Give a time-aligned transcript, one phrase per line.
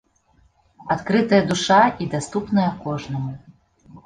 [0.95, 3.31] Адкрытая душа і даступная кожнаму.